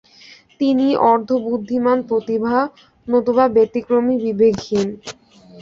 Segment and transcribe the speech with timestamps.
[0.61, 2.57] তিনি "অর্ধ-বুদ্ধিমান প্রতিভা"
[3.07, 4.87] নতুবা "ব্যতিক্রমী বিবেকহীন"।